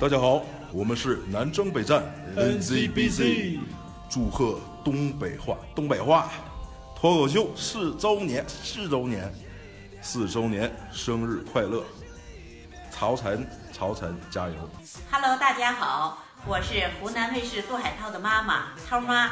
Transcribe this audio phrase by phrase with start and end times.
[0.00, 2.02] 大家好，我们是南征北战
[2.34, 3.58] NZBC，
[4.08, 6.32] 祝贺东北话东北话
[6.96, 9.30] 脱口秀四周年四周年
[10.00, 11.84] 四周年生日快乐！
[12.90, 14.54] 曹晨，曹晨加油
[15.10, 19.30] ！Hello，大家好，我是湖南卫视杜海涛的妈妈涛妈，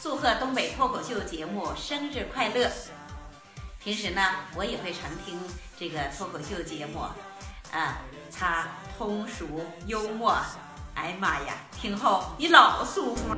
[0.00, 2.70] 祝贺东北脱口秀节目生日快乐。
[3.82, 4.22] 平时呢，
[4.54, 5.36] 我也会常听
[5.76, 7.00] 这个脱口秀节目，
[7.72, 7.98] 啊，
[8.36, 8.66] 他
[8.96, 9.44] 通俗
[9.86, 10.34] 幽默，
[10.94, 13.34] 哎呀妈呀，听后你老舒服。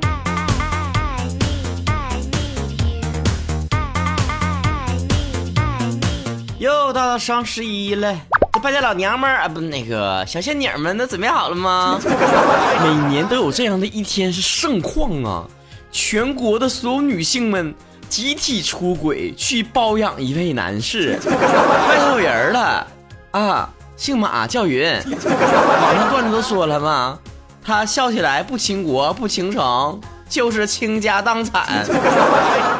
[6.58, 8.14] 又到了双十一了，
[8.52, 11.98] 这败家老娘们儿啊，不，那个小仙女们都准备好了吗？
[12.84, 15.44] 每年都有这样的一天是盛况啊，
[15.90, 17.74] 全国的所有女性们
[18.08, 22.86] 集体出轨去包养一位男士， 外头有人了
[23.30, 27.18] 啊，姓马叫云，网上段子都说了嘛，
[27.62, 30.00] 他笑起来不倾国不倾城。
[30.26, 31.84] 就是倾家荡产，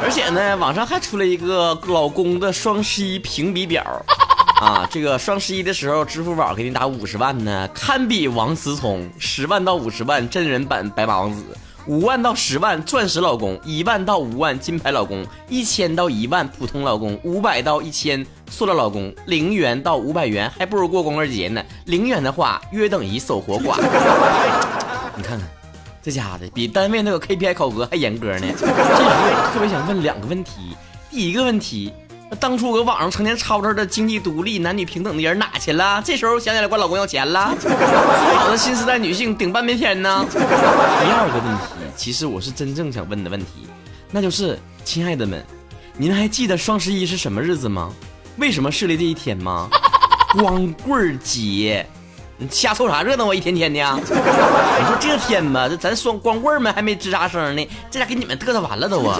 [0.01, 3.83] 而且呢，网上还出了一个老公的双十一评比表，
[4.61, 11.43] 啊，这个双十一的时候，支付宝给你打五十万呢，堪比王思聪；十万到五十万真人版白马王子，
[11.87, 23.77] 五万到十万钻石老公，一万到五万金牌老公，一千到一万普通老公，五百到一千塑料老公，零元到五百元还不如过光棍节呢，零元的话约等于守活寡。
[25.17, 25.47] 你看看。
[26.03, 28.47] 这家的比单位那个 KPI 考核还严格呢。
[28.57, 30.75] 这时候我特别想问两个问题：
[31.11, 31.93] 第一个问题，
[32.39, 36.01] 当初搁网上成天吵吵的经济独立、男女平等的人哪去了？
[36.03, 37.53] 这时候想起来管老公要钱了？
[37.59, 37.69] 说
[38.37, 40.25] 好的新时代女性顶半边天呢？
[40.31, 43.67] 第二个问题，其实我是真正想问的问题，
[44.09, 45.45] 那就是亲爱的们，
[45.97, 47.91] 您还记得双十一是什么日子吗？
[48.37, 49.69] 为什么设立这一天吗？
[50.33, 51.85] 光棍节。
[52.37, 53.35] 你瞎凑啥热闹啊！
[53.35, 59.19] 一天天的，你说这天吧，这咱双光棍们还没吱啥声呢，这家给你们嘚瑟完了都啊！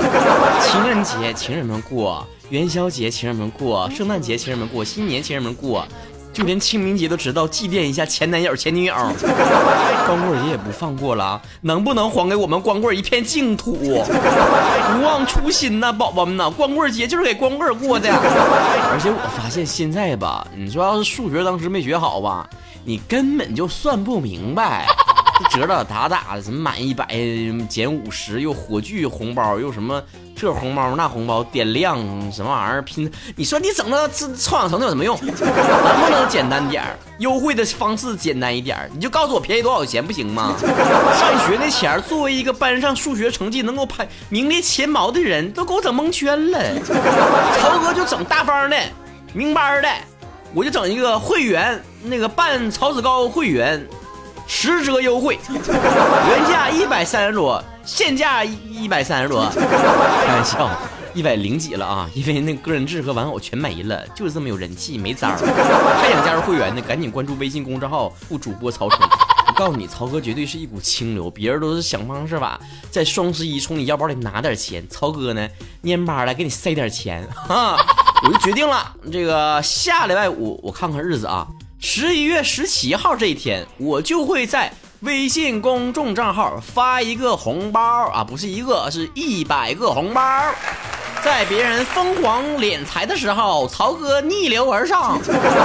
[0.59, 5.87] 情人节情人们过，元宵节情人们过，圣诞节情人们过，新年情人们过，
[6.33, 8.93] 就连清明节都知道祭奠一下前男友前女友。
[10.05, 13.73] 光棍节也不放过了，能不能还给我们光棍一片净土？
[13.73, 16.49] 不忘初心呐，宝宝们呐！
[16.49, 18.09] 光棍节就是给光棍过的。
[18.11, 22.45] 而且我发现现在吧，你说要是数学当时没学好吧？
[22.83, 25.00] 你根本就算不明白，这
[25.49, 27.07] 折了打打的，什么满一百
[27.67, 30.01] 减五十，又火炬红包，又什么
[30.35, 31.97] 这红包那红包，点亮
[32.31, 33.11] 什么玩意儿拼？
[33.35, 35.17] 你说你整那这臭氧层有什么用？
[35.21, 36.97] 能不能简单点儿？
[37.19, 40.55] 优惠的方式简单一点儿你就告诉我便宜多少钱不行吗？
[40.59, 46.59] 上学那前作为一个班上数学成绩能够排名列前茅的人，都给我整蒙圈了。
[47.59, 48.77] 曹哥就整大方的，
[49.33, 49.89] 明班的。
[50.53, 53.87] 我就整一个会员，那个办曹子高会员，
[54.53, 60.69] 十折优惠，原价一百三十多，现价一百三十多，开玩笑，
[61.13, 62.09] 一百零几了啊！
[62.13, 65.37] 因为那个人质和玩偶全没了，就是这么有人气，没招儿。
[66.01, 68.99] 还想加入会员的，赶紧关注微信公众号“副主播曹冲”。
[69.47, 72.59] 我告诉你，曹哥绝对是一股清流，别人都是想方设法
[72.91, 75.47] 在双十一从你腰包里拿点钱，曹哥呢，
[75.81, 77.77] 蔫巴来给你塞点钱，哈。
[78.23, 81.47] 我就决定了，这个下礼拜五我看看日子啊，
[81.83, 90.21] 十一月十七号这一天，我就会在微信公众账号发一个红包啊，不是一个，是一百个红包。
[91.23, 95.19] 在别人疯狂敛财的时候，曹哥逆流而上。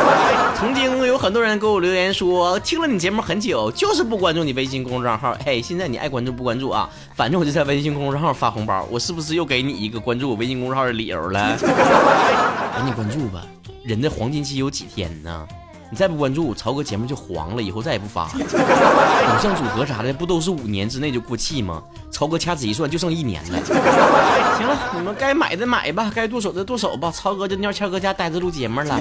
[0.59, 5.37] 曾经有很多人给我留言说，听了你节目很久，就是不关注你微信公众账号。
[5.45, 6.89] 嘿，现在你爱关注不关注啊？
[7.15, 11.57] 反正我就在微信公众号发红包，我是不是又给你一个关注我微信公众号的理由了？
[12.75, 13.47] 赶紧关注吧，
[13.85, 15.47] 人的黄金期有几天呢？
[15.89, 18.25] 你再不关注，曹哥节目就黄了，以后再也不发。
[18.25, 21.83] 偶像组合啥的，不都是五年之内就过气吗？
[22.11, 23.59] 曹哥掐指一算，就剩一年了。
[24.59, 27.11] 行了，你们该买的买吧，该剁手的剁手吧。
[27.11, 29.01] 曹哥就尿谦哥家待着录节目了，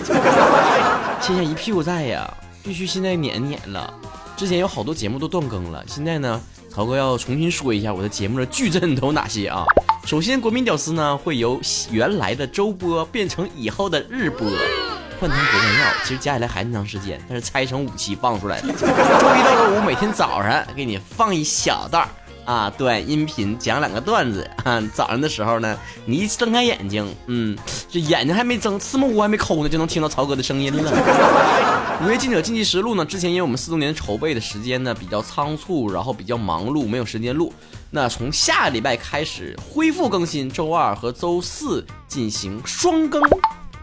[1.22, 2.32] 欠下一屁股债呀，
[2.64, 3.92] 必须现在撵撵了。
[4.38, 6.40] 之前有好多节目都断更了，现在呢，
[6.70, 9.66] 曹哥要重新说一下我的节目的矩阵都有哪些啊？
[10.06, 14.46] 首先，国民屌丝呢会由原来的周播变成以后的日播。
[15.20, 18.68] 换汤不换药，其实加起来还那么长时间，但是拆成五期放出来的。
[18.74, 22.08] 周一到周五每天早上给你放一小段
[22.46, 24.82] 啊，短音频讲两个段子啊。
[24.94, 27.58] 早上的时候呢，你一睁开眼睛，嗯，
[27.90, 30.92] 这眼睛还没睁，四目湖还没抠呢，就能听到曹哥的声音了。
[32.04, 37.54] 五月记者竞技实录呢，之前因为我们四周年筹备的时间呢比较仓促，然后比较忙碌，没有时间录。
[37.90, 43.22] 那从下个礼拜开始恢复更新，周二和周四进行双更。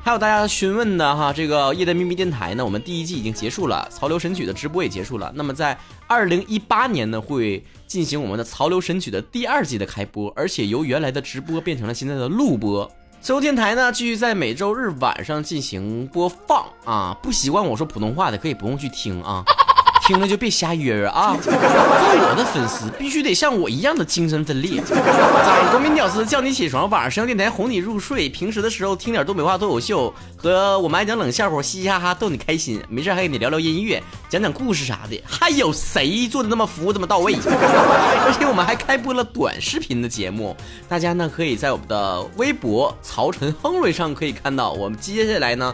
[0.05, 5.31] 还有大家询问的哈，这个夜的秘密电台呢，我们第一季已经结束了，潮流神曲的直播也结束了。
[5.37, 5.79] 那么在
[6.09, 12.91] 二零一八年呢，会进行我们的潮流神曲的第二季的开播，而且由原来的直播变成了现在的录播。
[13.21, 17.17] 自由电台呢，继续在每周日晚上进行播放啊。
[17.23, 19.45] 不习惯我说普通话的，可以不用去听啊。
[20.05, 21.37] 听了就别瞎约约啊！
[21.41, 24.83] 做我的粉丝必须得像我一样的精神分裂。
[24.83, 28.29] 早上国民屌丝叫你起床，晚上声电台哄你入睡。
[28.29, 32.83] 平时的时候听点东北话脱口秀，和我们爱讲冷笑话，嘻嘻哈哈逗你开心。
[32.89, 35.23] 没事还跟你聊聊音乐，讲讲故事啥的。
[35.25, 37.35] 还有谁做的那么服务这么到位？
[37.47, 40.57] 而且我们还开播了短视频的节目，
[40.89, 44.73] 大家呢可以在我们的微博曹晨亨瑞上可以看到。
[44.73, 45.73] 我们接下来呢。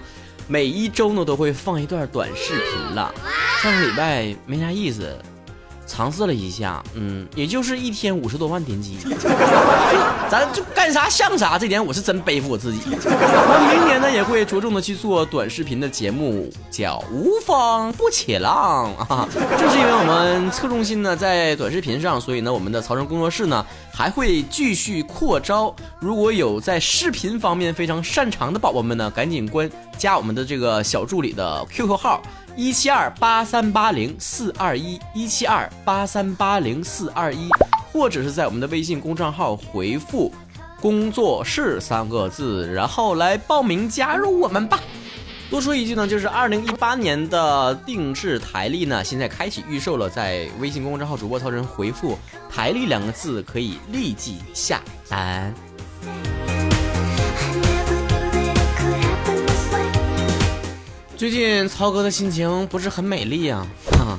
[0.50, 3.15] 每一周呢都会放一段短视频了，
[3.62, 5.15] 上个礼拜没啥意思，
[5.88, 9.08] 尝试了一下，嗯，也就是一天五十多万点击， 就
[10.31, 12.81] 咱就干啥像啥，这点我是真背负我自己。
[13.08, 19.26] 那明年呢也会着重的去做短视频的节目，叫无风不起浪啊。
[19.58, 25.75] 正是因为我们侧重心呢在短视频上，所以呢我们的曹仁工作室呢还会继续扩招。
[25.99, 29.69] 如果有在视频方面非常擅长的宝宝们呢，赶紧关。
[29.96, 32.23] 加我们的这个小助理的 QQ 号
[32.58, 37.49] 一七二八三八零四二一一七二八三八零四二一，
[37.93, 40.34] 或者是在我们的微信公众号回复
[40.82, 44.81] “工作室”三个字，然后来报名加入我们吧。
[45.49, 52.19] 多说一句呢，就是二零一八年的定制台历呢，现在开启预售了，在微信公众号主播曹晨回复
[52.50, 55.55] “台历”两个字，可以立即下单。
[61.19, 63.67] 最近曹哥的心情不是很美丽啊，
[63.99, 64.17] 啊，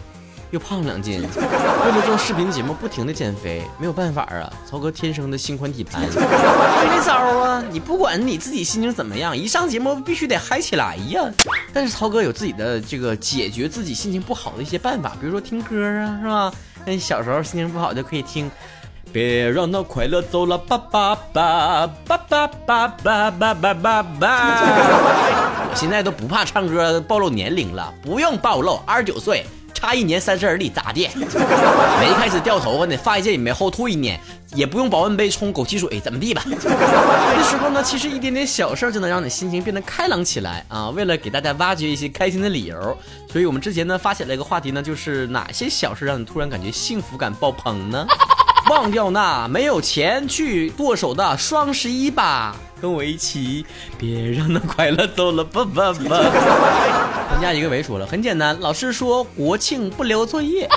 [0.51, 1.22] 又胖了两斤。
[1.22, 4.51] 为了做视频节目，不停的减肥，没有办法啊。
[4.69, 7.63] 曹哥天生的心宽体盘，没招啊。
[7.72, 11.24] 你不管你自己心情怎么样，一上节目必须得嗨起来呀。
[11.72, 16.54] 但是曹哥有自己的这个解决自己心情不好的一些办法，比如说听歌啊，是吧？
[16.86, 18.51] 那小时候心情不好就可以听。
[19.12, 24.62] 别让那快乐走了，吧吧吧吧吧吧吧吧吧吧吧。
[25.70, 31.10] 我现在都不怕唱歌暴露年龄了，不用暴露，二十九岁，差一年三十而立，咋的？
[31.16, 34.16] 没开始掉头发呢，发际线也没后退呢，
[34.54, 36.44] 也不用保温杯冲枸杞水，怎么地吧？
[36.46, 40.90] 有的时候呢，其实一点点小事就能让你心情变得开朗起来啊。
[40.90, 42.98] 为了给大家挖掘一些开心的理由，
[43.32, 48.06] 所以我们之前呢发起了一个话题呢，就是哪些小事让你突然感觉幸福感爆棚呢？
[48.69, 53.66] 忘掉那没有钱去剁手的双十一吧，跟我一起，
[53.98, 56.00] 别让那快乐走了吧吧吧。
[57.31, 60.69] 人家一个维说了，很简单，老师说国庆不留作业。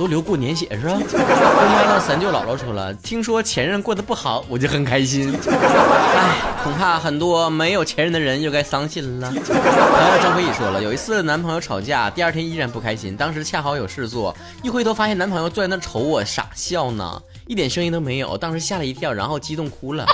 [0.00, 0.94] 都留过年血是吧？
[0.98, 5.30] 我妈的三舅姥姥说了，听说前任过得不好，我就很开心。
[5.46, 9.30] 哎，恐怕很多没有前任的人又该伤心了。
[9.30, 20.06] 然后张飞宇说了，有一次男朋友吵架，第二天依然不开心，当时恰好有事做，一回头发现男朋友坐在那瞅我傻笑呢，一点声音都没有，当时吓了一跳，然后激动哭了。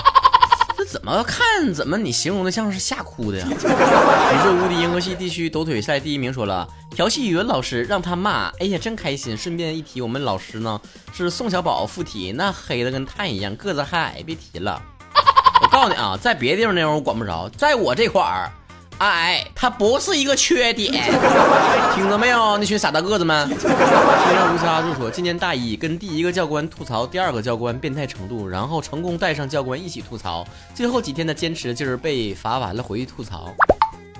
[0.89, 1.73] 怎么看？
[1.73, 3.47] 怎么你形容的像是吓哭的呀？
[3.51, 9.35] 宇宙无敌银河系地区抖腿赛第一名说了，调戏语文老师让他骂，哎呀真开心。
[9.35, 10.79] 顺便一提，我们老师呢
[11.13, 14.81] 是宋小宝附体，那黑的跟炭一样，个子还矮，别提了。
[15.61, 18.49] 我告诉你啊，在别的地方那我管不着，在我这块儿。
[18.99, 20.91] 矮，它不是一个缺点，
[21.93, 23.47] 听到没有，那群傻大个子们？
[23.49, 23.59] 天
[24.35, 33.53] 上无沙就说，今年大一跟第一个教官吐槽第二个教官变态程度，然后成功带上教官一起吐槽，最后几天的坚持就是被罚完了回去吐槽。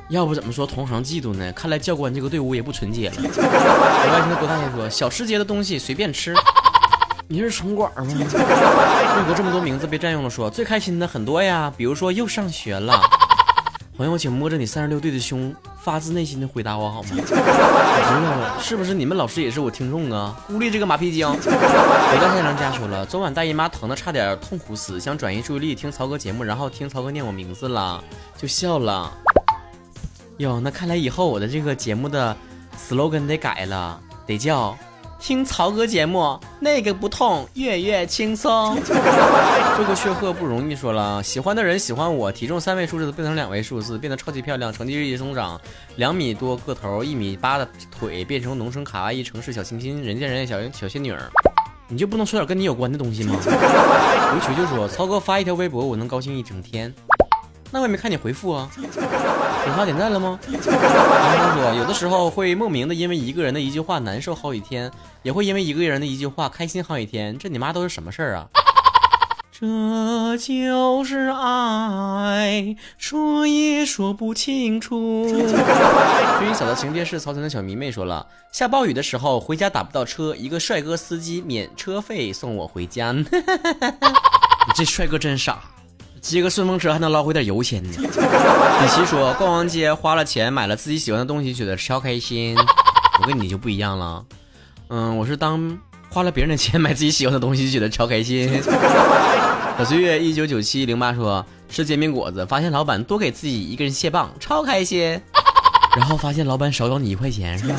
[0.10, 1.51] 要不怎么说同行嫉妒呢？
[1.53, 3.15] 看来教官这个队伍也不纯洁了。
[3.17, 6.36] 我外听郭大爷说，小吃街的东西随便吃。
[7.27, 8.05] 你是城管吗？
[8.15, 10.29] 为何这么多名字被占用了？
[10.29, 13.01] 说最开心的很多呀，比如说又上学了。
[13.97, 17.09] 朋友，请摸着你三十六对的胸，发自内心的回答我好吗？
[17.17, 17.41] 我知道
[18.37, 20.39] 了，是不是你们老师也是我听众啊？
[20.45, 21.27] 孤立这个马屁精。
[21.33, 28.03] 回到太郎家说了，昨晚大姨妈疼的差点痛苦死，想转移注意力听曹哥节目，然后听曹哥念我名字了，
[28.37, 29.11] 就笑了。
[30.37, 32.37] 哟，那看来以后我的这个节目的
[32.87, 34.77] slogan 得改了，得叫。
[35.19, 38.77] 听曹哥节目，那个不痛，月月轻松。
[38.86, 45.59] 这个血鹤不容易，说了，喜欢的人喜欢我，体重三位数字变成两位数字，变得超级漂亮，成绩日益增长，
[45.95, 51.29] 两米多个头，一米八的腿，变成农村卡哇伊城市小清新，人见人爱小小仙女儿。
[51.89, 53.36] 你就不能说点跟你有关的东西吗？
[53.43, 56.93] 刘球就说，曹哥发一条微博，我能高兴一整天。
[57.71, 58.69] 那我也没看你回复啊，
[59.67, 60.39] 点发点赞了吗？
[60.50, 64.89] 杨峰说，有的时候会莫名的因为一个人的一句话难受好几天，
[65.24, 67.38] 也会因为一个人的一句话开心好几天。
[67.38, 68.47] 这你妈都是什么事儿啊？
[69.51, 75.25] 这就是爱，说也说不清楚。
[76.39, 83.12] 追嫂的情节是曹晨的小迷妹说了，下暴雨的时候回家打不到车，一个帅哥司机免车费送我回家。
[83.19, 83.25] 你
[84.75, 85.59] 这帅哥真傻，
[86.31, 87.89] 接个顺风车还能捞回点油钱呢。
[88.00, 92.57] 李琦说，逛完街花了钱买了自己喜欢的东西，觉得超开心。
[93.19, 94.24] 我跟你就不一样了，
[94.89, 95.77] 嗯，我是当。
[96.10, 98.50] 花了别人的钱买自己喜欢的东西，就觉得超开心。
[99.77, 105.22] 小岁月一九九七零八说吃煎饼果子，发现老板多给自己一个人蟹棒，超开心。
[105.98, 107.75] 然后发现老板少找你一块钱，是吧？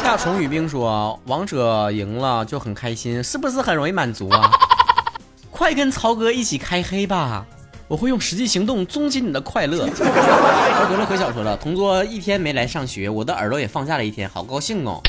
[0.00, 4.50] 夏虫雨冰说王者赢了就很开心，是不是很容易满足啊？
[5.54, 7.46] 快跟曹哥一起开黑吧，
[7.86, 9.88] 我会用实际行动终结你的快乐。
[9.88, 15.00] 曹格乐可小说了，同桌一天没来上学，我的耳朵也放假了一天，好高兴哦。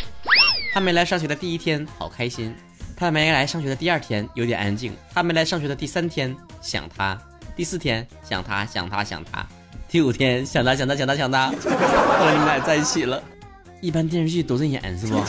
[0.71, 2.51] 他没来上学的第一天，好开心；
[2.95, 7.17] 他没来上学的第二天，有点安静；他没来上学的第三天，想他；
[7.55, 9.41] 第四天，想他，想他，想他；
[9.89, 11.47] 第五天，想他，想他，想他，想他。
[12.19, 13.19] 后来你们俩在一起了。
[13.85, 15.19] 一般电视剧都这演是不？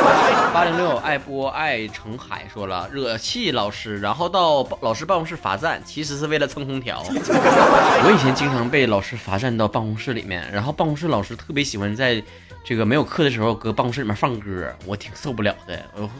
[0.54, 7.02] 八零六爱播爱成海说了，惹气老师，然后到老师办公室罚站，其实是为了蹭空调。
[7.10, 12.22] 我以前经常被老师罚站到办公室里面，然后办公室老师特别喜欢在。
[12.68, 15.80] 这个没有课的时候，搁办公室里面放歌，我挺受不了的。
[15.94, 16.10] 我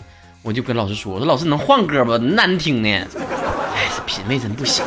[0.42, 2.16] 我就跟老师说：“我说老师能换歌不？
[2.18, 2.88] 难听呢。”
[3.74, 4.84] 哎，这品味真不行。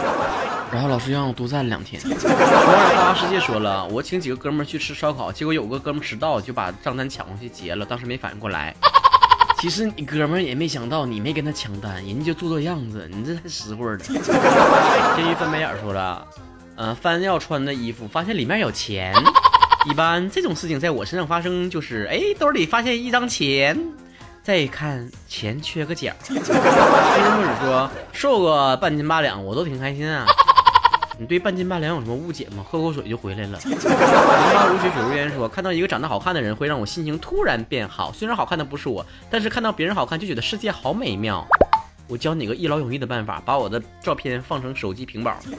[0.72, 2.00] 然后老师让我多站两天。
[2.02, 8.76] 熊二花花世界说了，我请几个哥们去吃烧烤，结果有个哥们迟到，就把账单抢过去结了，当时没反应过来。
[9.60, 13.98] 其实你哥们也没想到你没跟他抢单，人家就做做样子，你这太实惠了。
[13.98, 16.26] 监狱翻白眼说了，
[16.78, 19.14] 嗯，翻要穿的衣服，发现里面有钱。
[19.90, 23.78] 一般这种事情在我身上发生，就是哎，兜里发现一张钱，
[24.44, 26.14] 再看钱缺个角。
[26.22, 26.50] 金木子
[27.64, 30.26] 说瘦个半斤八两，我都挺开心啊。
[31.20, 32.64] 你对半斤八两有什么误解吗？
[32.66, 33.60] 喝口水就回来了。
[33.66, 38.14] 如雪雪如烟说，看到一个长得好看的人，会让我心情突然变好。
[38.14, 41.46] 虽然好看的不是我，但是看到别人好看，就觉得世界好美妙。
[42.08, 45.52] 我教你个一劳永逸的办法，把我的照片放成手机屏保， 你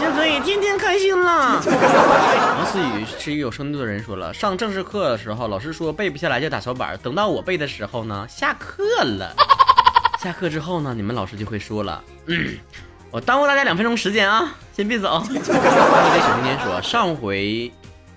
[0.00, 1.60] 就可以天天开心了。
[2.56, 9.36] 王思雨是一个有深度的人，说了，上正式课的时候，老师说背不下来就打小板，等到我背的时候呢，下课了。
[10.18, 12.56] 下课之后呢，你们老师就会说了，嗯，
[13.12, 15.22] 我耽误大家两分钟时间啊，先别走。
[15.28, 17.70] 对小甜甜说，上回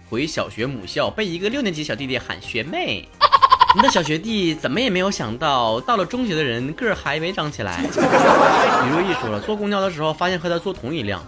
[0.09, 3.05] 回小学母校，被一个六年级小弟弟喊学妹。
[3.75, 7.81] 你的小学弟怎么也没有想到，到了中学的人个儿还没长起来。
[7.81, 11.21] 李若意说了，坐公交的时候发现和他坐同一辆，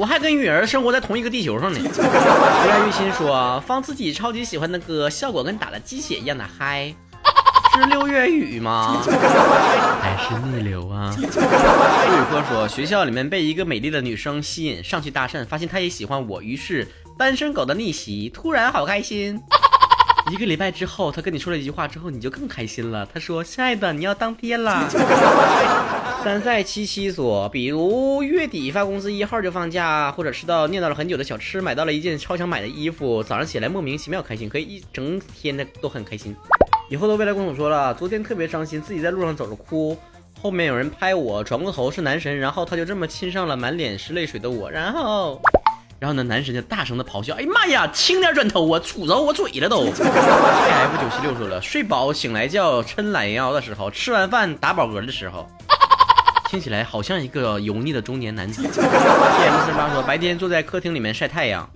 [0.00, 1.78] 我还跟雨儿生活在同一个地球上呢。
[1.84, 6.94] 不爱玉心说，放自己超级喜欢的歌，效果跟打了鸡血一样的嗨。
[7.76, 9.02] 是六月雨吗？
[10.00, 11.14] 还是逆流啊？
[11.18, 19.40] 陆宇科说，学校里面被一个美丽的女生吸引，上去搭讪，发现她也喜欢我，于是单身狗的逆袭，突然好开心。
[20.32, 23.06] 一个礼拜之后，他跟你说了一句话之后，你就更开心了。
[23.14, 24.88] 他说：“亲爱的，你要当爹了。
[26.24, 36.34] ”三赛七七所，比如月底发工资一号就放假，或者吃到念叨了很久的小吃，买到了一件超想买的衣服，早上起来莫名其妙开心，可以一整天的都很开心。
[36.88, 39.98] 以后的未来公主说了，昨天特别伤心，自己在路上走着哭，
[40.40, 45.42] 后面有人拍我，转过头是男神，然后他就这么亲上了满脸是泪水的我，然后。
[45.98, 49.78] 然后呢，男神就大声的咆哮：“哎呀妈呀，轻点转头啊，杵着我嘴了都。
[49.90, 55.48] ”F 九七六说了：“睡饱醒来觉，抻懒腰的时候，吃完饭打饱嗝的时候，
[56.50, 58.62] 听起来好像一个油腻的中年男子。
[58.62, 61.68] ”PM 四八说：“白天坐在客厅里面晒太阳。”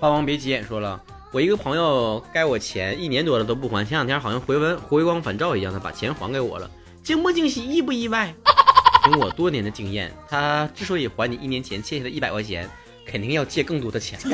[0.00, 0.98] 霸王别急眼说了
[1.32, 6.70] ：“我一个朋友该我钱一年多了都不还，前两天好像回文回光返照一样的把钱还给我了，
[7.02, 8.34] 惊不惊喜，意不意外？
[9.04, 12.68] 凭我多年的经验，他之所以还你一年前欠下的一百块钱。”
[13.06, 14.16] 肯定要借更多的钱。
[14.20, 14.28] 曹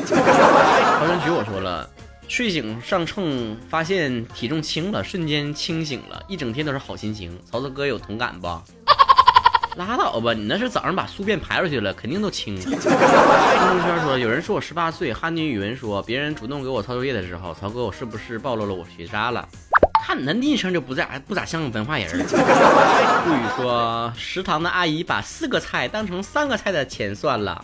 [1.07, 1.89] 山菊我说了，
[2.27, 7.35] 睡醒上秤发现体重轻了，瞬间清醒了，一整天都是好心情。
[7.49, 8.47] 曹子哥有同感不？
[9.77, 12.63] 拉倒吧，你那是早上把宿便排出去了，肯定都清了。
[12.63, 15.13] 朋友圈说，有人说我十八岁。
[15.13, 19.47] 汉军语文说，别人主动给我抄作业的时候，曹哥我是不是暴露了我学渣了？
[20.03, 22.07] 看你那昵称就不咋不咋像文化人。
[22.25, 27.63] 顾宇说，食堂的阿姨把四个菜当成三个菜的钱算了。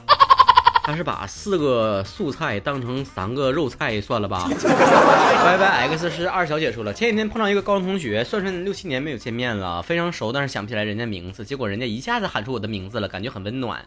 [0.83, 4.47] 他是把四个素菜当成三个肉菜算了吧。
[4.51, 13.79] Y Y X 是二小姐说了，前几天碰到一个高中同学，算算六七年没有见面了，非常熟，但是想不起来人家名字，结果人家一下子喊出我的名字了，感觉很温暖。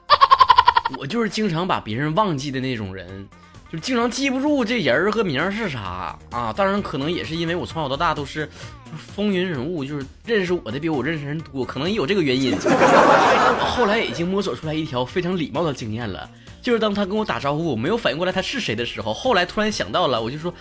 [0.99, 3.29] 我就是经常把别人忘记的那种人。
[3.69, 6.53] 就经常记不住这人儿和名儿是啥啊。
[6.57, 8.49] 当然，可能也是因为我从小到大都是
[8.97, 12.55] 风云人物，就是认识我的比我认识人多，可能也有这个原因。
[12.55, 16.31] 我 后来已经摸索出来一条非常礼貌的经验了，
[16.67, 20.53] 就是当他跟我打招呼，我没有反应过来他是谁的时候，后来突然想到了，我就说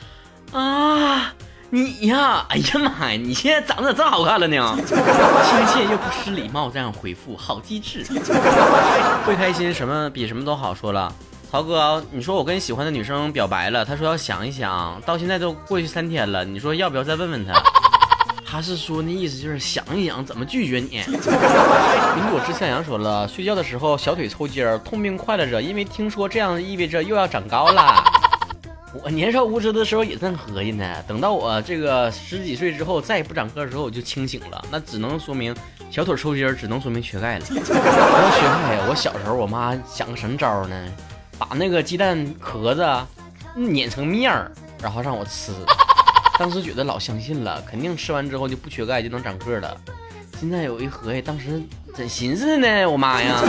[0.52, 1.34] 啊。
[1.72, 4.78] 你呀，哎呀妈呀，你现在长得咋这好看了呢？
[4.78, 8.06] 亲切又不失礼貌，这样回复，好机智。
[9.26, 10.76] 会开心什么比什么都好。
[10.76, 11.12] 说了，
[11.50, 17.54] 曹哥，你说我跟喜欢的女生表白了，她说要想一想，到现在都过去三天了，你说要不要再问问他？
[18.56, 21.04] 他是说那意思就是想一想怎么拒绝你。
[21.12, 28.02] 云朵之向阳说了，睡觉的时候小腿抽筋儿，痛并快乐着，因为听说这样意味着又要长高了。
[29.04, 34.64] 我年少无知的时候也这么合计呢，等到我这个十几岁之后再也不长个的时候，我就清醒了。
[34.72, 35.54] 那只能说明
[35.92, 37.46] 小腿抽筋儿，只能说明缺钙了。
[37.46, 40.88] 说缺钙呀，我小时候我妈想个什么招呢？
[41.38, 42.88] 把那个鸡蛋壳子
[43.54, 44.50] 碾成面儿，
[44.82, 45.52] 然后让我吃。
[46.40, 49.76] 当时觉得老相信了，肯定吃完之后就不缺钙，就能长个了。
[50.40, 51.62] 现在有一合计，当时
[51.94, 52.86] 怎寻思呢？
[52.86, 53.42] 我妈呀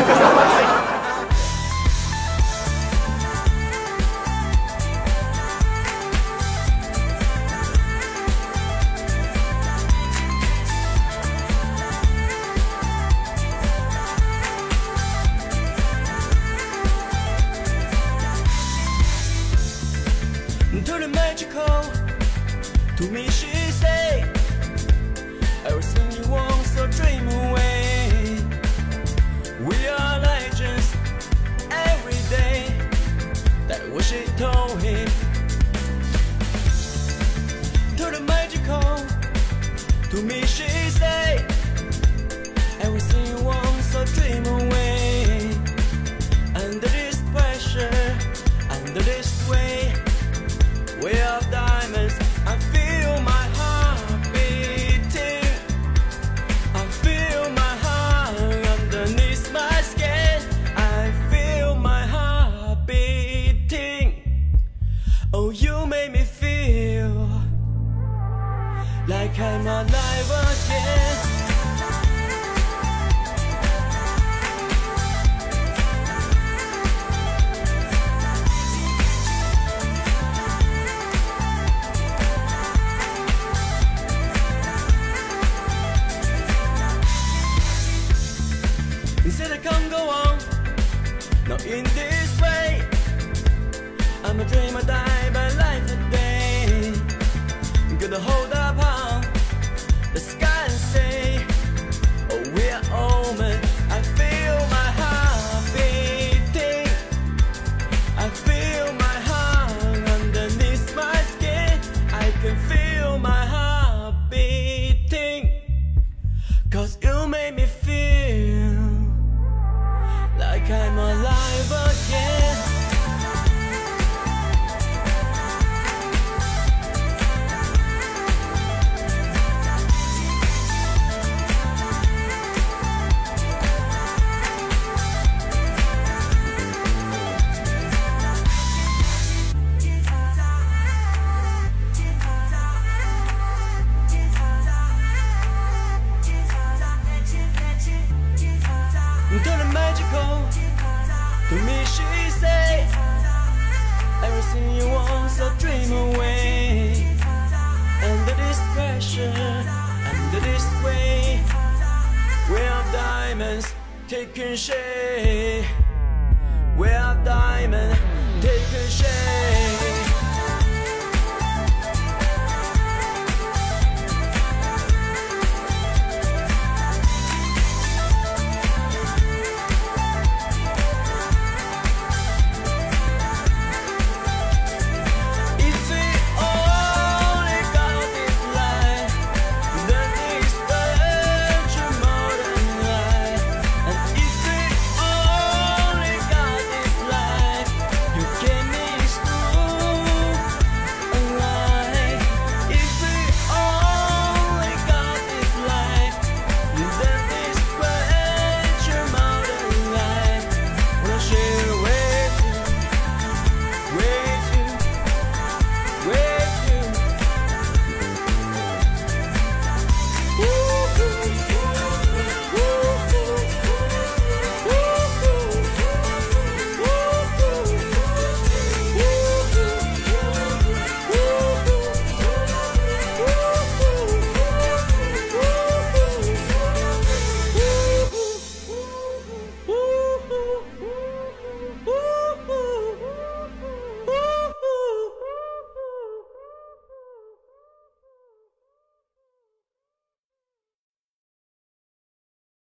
[69.37, 70.35] 开满来花
[70.67, 71.46] 田